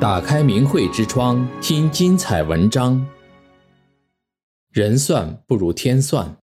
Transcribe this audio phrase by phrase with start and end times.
[0.00, 3.06] 打开明慧之窗，听精彩文章。
[4.70, 6.38] 人算不如天算，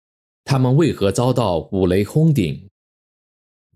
[0.42, 2.68] 他们为何遭到五雷轰顶？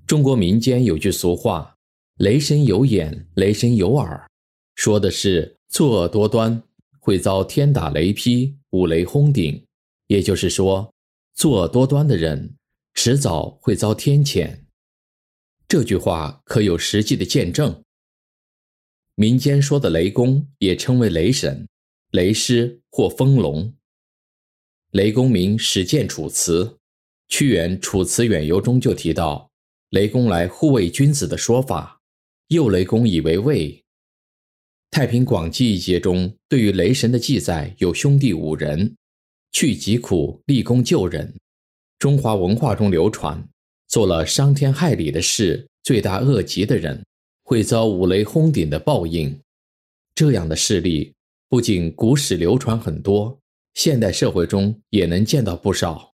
[0.04, 1.76] 中国民间有句俗话
[2.18, 4.28] ：“雷神有眼，雷神有耳”，
[4.74, 6.60] 说的是作恶多端
[6.98, 9.64] 会遭天打雷劈、五雷轰顶。
[10.08, 10.92] 也就是说，
[11.36, 12.56] 作恶多端的人
[12.94, 14.58] 迟早会遭天谴。
[15.68, 17.80] 这句话可有实际的见证。
[19.20, 21.66] 民间说的雷公也称为雷神、
[22.12, 23.74] 雷师或风龙。
[24.92, 26.64] 雷公名始见《楚辞》，
[27.26, 29.50] 屈原《楚辞远游》中就提到
[29.90, 32.00] 雷公来护卫君子的说法。
[32.46, 33.72] 又雷公以为卫。
[34.92, 38.94] 《太平广记》一节中对于雷神的记载有兄弟五人，
[39.50, 41.34] 去疾苦，立功救人。
[41.98, 43.48] 中华文化中流传。
[43.88, 47.04] 做了伤天害理的事、罪大恶极的人，
[47.48, 49.40] 会遭五雷轰顶的报应。
[50.14, 51.14] 这样的事例
[51.48, 53.38] 不仅古史流传很多，
[53.72, 56.12] 现代社会中也能见到不少。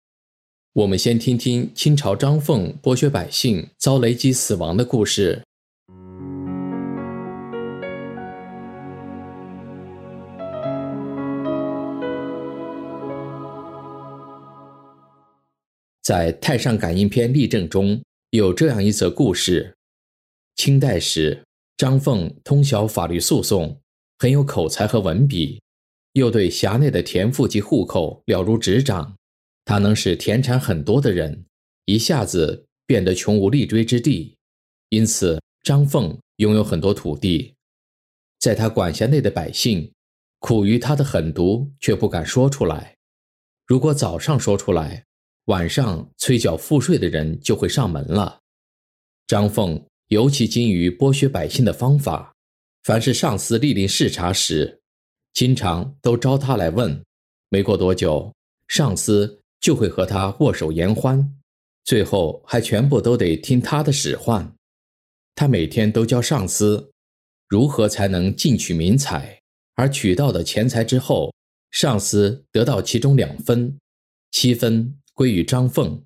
[0.75, 5.43] 我们先听听清朝张凤剥削百姓、遭雷击死亡的故事。
[16.01, 19.74] 在《太上感应篇例证》中有这样一则故事：
[20.57, 21.45] 清代时，
[21.77, 23.81] 张凤通晓法律诉讼，
[24.19, 25.61] 很有口才和文笔，
[26.13, 29.17] 又对辖内的田赋及户口了如指掌。
[29.65, 31.47] 他能使田产很多的人
[31.87, 34.37] 一下子变得穷无立锥之地，
[34.91, 37.55] 因此张凤拥有很多土地。
[38.39, 39.91] 在他管辖内的百姓
[40.39, 42.95] 苦于他的狠毒，却不敢说出来。
[43.67, 45.05] 如果早上说出来，
[45.47, 48.41] 晚上催缴赋税的人就会上门了。
[49.27, 49.83] 张凤
[50.15, 52.33] 尤其精于剥削百姓的方法，
[52.85, 54.81] 凡是上司莅临视察时，
[55.33, 57.03] 经常都招他来问。
[57.49, 58.33] 没过多久，
[58.69, 61.37] 上司就会和他握手言欢，
[61.85, 64.55] 最后还全部都得听他的使唤。
[65.35, 66.93] 他每天都教上司
[67.49, 69.41] 如何才能进取民财，
[69.75, 71.35] 而取到的钱财之后，
[71.73, 73.77] 上司得到其中两分，
[74.31, 74.97] 七分。
[75.17, 76.05] 归于张凤。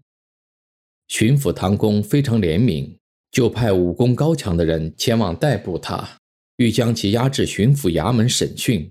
[1.07, 2.98] 巡抚唐公非常怜悯，
[3.31, 6.19] 就派武功高强的人前往逮捕他，
[6.57, 8.91] 欲将其押至巡抚衙门审讯。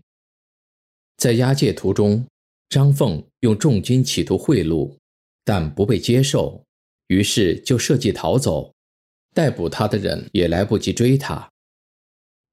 [1.17, 2.27] 在押解途中，
[2.69, 4.95] 张凤用重金企图贿赂，
[5.43, 6.63] 但不被接受，
[7.07, 8.73] 于是就设计逃走。
[9.33, 11.49] 逮捕他的人也来不及追他。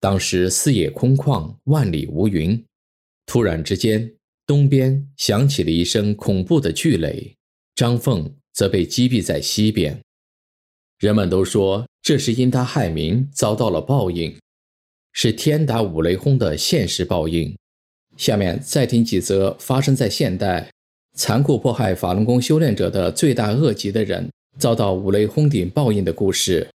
[0.00, 2.62] 当时四野空旷，万里无云，
[3.24, 4.14] 突然之间，
[4.46, 7.34] 东边响起了一声恐怖的巨雷。
[7.74, 10.02] 张凤则被击毙在西边，
[11.04, 14.34] 人们都说这是因他害民遭到了报应，
[15.12, 17.54] 是天打五雷轰的现实报应。
[18.16, 20.70] 下面再听几则发生在现代、
[21.14, 26.66] 残酷迫害法轮功修炼者的罪大恶极的人遭到五雷轰顶报应的故事。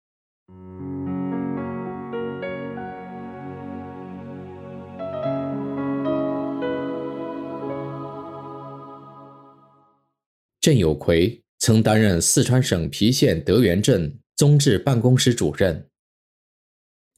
[10.62, 15.88] 郑有奎曾担任四川省郫县德源镇综治办公室主任。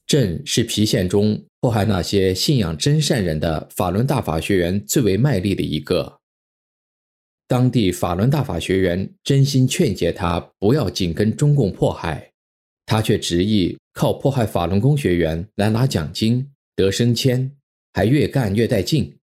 [0.06, 6.18] 镇是郫县中迫害那些信仰真善人的法轮大法学员最为卖力的一个。
[7.46, 12.32] 当地法轮大法学员真心劝诫他不要紧跟中共迫害，
[12.84, 17.56] 他却执意靠迫害法轮功学员来拿奖金、得升迁，
[17.92, 19.16] 还越干越带劲。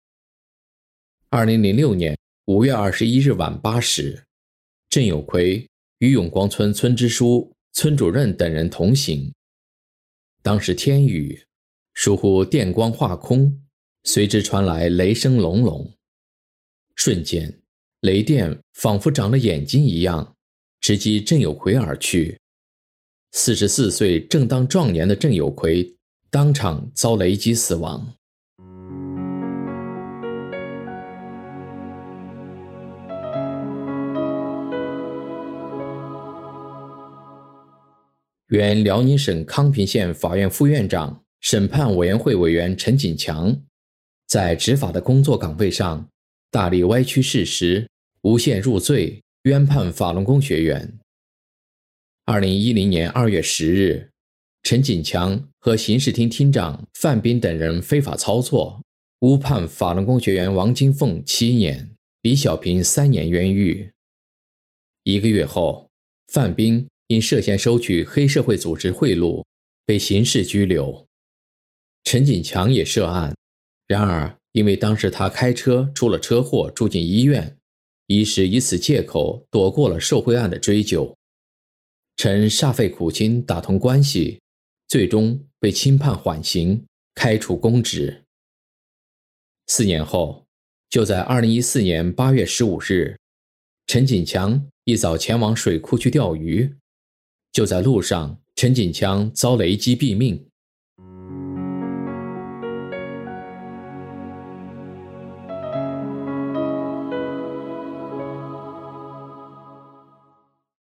[1.29, 2.15] 二零零六年。
[2.45, 4.23] 五月二十一日晚八时，
[4.89, 5.67] 郑有奎
[5.99, 9.33] 与永光村村支书、村主任等人同行。
[10.41, 11.43] 当时天雨，
[11.95, 13.61] 倏忽电光化空，
[14.03, 15.93] 随之传来雷声隆隆。
[16.95, 17.61] 瞬间，
[18.01, 20.35] 雷电仿佛长了眼睛一样，
[20.79, 22.39] 直击郑有奎而去。
[23.33, 25.95] 四十四岁正当壮年的郑有奎
[26.31, 28.16] 当场遭雷击死亡。
[38.47, 43.61] 原辽宁省康平县法院副院长、审判委员会委员陈锦强，
[44.25, 46.07] 在执法的工作岗位上，
[46.49, 47.89] 大力歪曲事实，
[48.21, 50.97] 诬陷入罪，冤判法轮功学员。
[52.23, 54.11] 二零一零年二月十日，
[54.63, 58.81] 陈锦强和刑事厅厅长范斌等人非法操作，
[59.19, 61.91] 诬判法轮功学员王金凤七年，
[62.21, 63.91] 李小平三年冤狱。
[65.03, 65.89] 一个月后，
[66.29, 66.87] 范斌。
[67.07, 69.43] 因涉嫌收取黑社会组织贿赂，
[69.85, 71.07] 被刑事拘留。
[72.03, 73.35] 陈锦强也涉案，
[73.87, 77.57] 然而因为当时他开车出了车祸，住进医院，
[78.07, 81.15] 一时以此借口躲过了受贿案的追究。
[82.15, 84.41] 陈煞费苦心打通关系，
[84.87, 88.23] 最终被轻判缓刑，开除公职。
[89.67, 90.45] 四年后，
[90.89, 93.17] 就在二零一四年八月十五日，
[93.85, 96.73] 陈锦强一早前往水库去钓鱼，
[97.57, 100.45] 就在路上，陈锦强遭雷击毙命。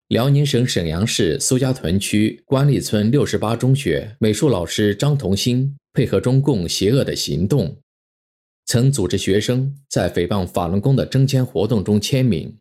[0.09, 7.77] 辽宁省沈阳市苏家屯区官立村六十八中学美术老师张同兴配合中共邪恶的行动，
[8.65, 12.57] 曾组织学生在诽谤法轮功的征签活动中签名，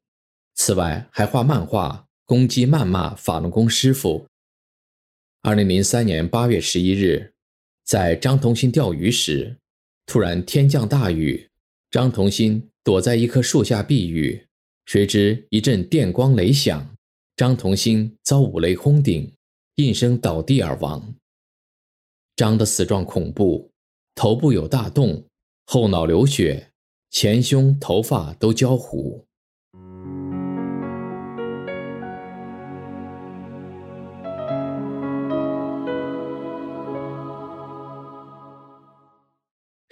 [0.54, 4.26] 此外还画漫画攻击谩骂法轮功师傅。
[5.42, 7.32] 二零零三年八月十一日，
[7.84, 9.58] 在张同兴钓鱼时，
[10.06, 11.48] 突然天降大雨，
[11.88, 14.44] 张同兴躲在一棵树下避雨，
[14.86, 16.96] 谁知一阵电光雷响。
[17.36, 19.32] 张同兴遭五雷轰顶，
[19.76, 21.14] 应声倒地而亡。
[22.34, 23.70] 张的死状恐怖，
[24.16, 25.24] 头部有大洞，
[25.64, 26.72] 后脑流血，
[27.08, 29.25] 前胸头发都焦糊。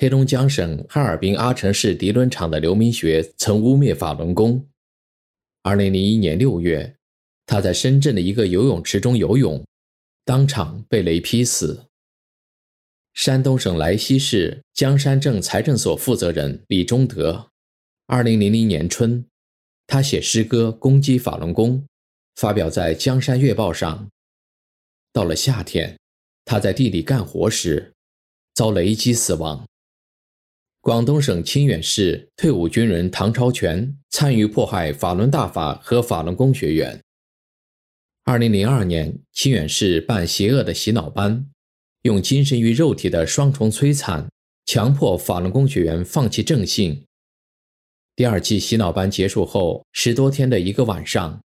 [0.05, 4.69] 黑龙江省哈尔滨阿城市涤伦厂的刘明学曾污蔑法轮功。
[5.63, 6.95] 二零零一年六月。
[7.47, 9.65] 他在深圳的一个游泳池中游泳，
[10.27, 11.87] 当场被雷劈死。
[13.15, 17.49] 山东省莱西市江山镇财政所负责人李忠德，
[18.07, 19.25] 二零零零年春，
[19.87, 21.87] 他写诗歌攻击法轮功，
[22.35, 24.11] 发表在《江山月报》上。
[25.15, 25.99] 到了夏天，
[26.45, 27.95] 他在地里干活时，
[28.53, 29.67] 遭雷击死亡。
[30.85, 37.01] 广东省清远市退伍军人唐超全参与迫害法轮大法和法轮功学员。
[38.25, 41.47] 二零零二年，清远市办邪恶的洗脑班，
[42.03, 44.29] 用精神与肉体的双重摧残，
[44.67, 47.03] 强迫法轮功学员放弃正信。
[48.15, 51.41] 第二季洗脑班结束后十多天的一个晚上，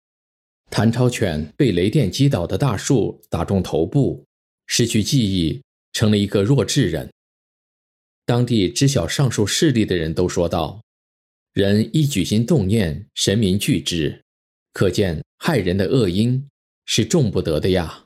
[0.70, 4.24] 谭超全被雷电击倒的大树打中头部，
[4.66, 5.60] 失去记忆，
[5.92, 7.10] 成了一个弱智人。
[8.26, 10.82] 当地知晓上述事例的人都说道
[11.55, 14.25] ：“人一举心动念，神明惧之，
[14.75, 16.46] 可见害人的恶因。”
[16.88, 18.05] 是种不得的呀。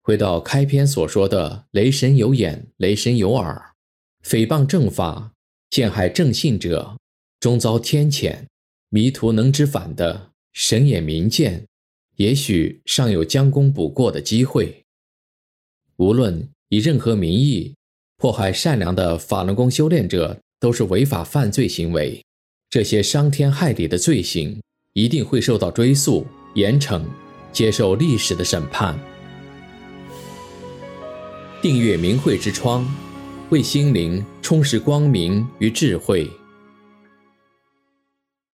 [0.00, 3.74] 回到开篇所说的“雷神有眼，雷神有耳”，
[4.24, 5.34] 诽谤正法、
[5.70, 6.96] 陷害正信者，
[7.38, 8.46] 终遭天谴；
[8.88, 11.66] 迷途能知返的，神也明见，
[12.16, 14.84] 也许尚有将功补过的机会。
[15.96, 17.74] 无论以任何名义
[18.18, 22.22] 迫害善良的法轮功修炼者，都是违法犯罪行为。
[22.70, 24.60] 这些伤天害理的罪行，
[24.94, 27.02] 一定会受到追溯、严惩。
[27.52, 28.98] 接受历史的审判。
[31.62, 32.86] 订阅明慧之窗，
[33.48, 36.30] 为心灵充实光明与智慧。